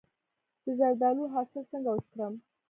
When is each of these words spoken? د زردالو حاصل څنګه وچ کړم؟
د 0.63 0.65
زردالو 0.79 1.23
حاصل 1.33 1.61
څنګه 1.71 1.89
وچ 1.91 2.05
کړم؟ 2.13 2.33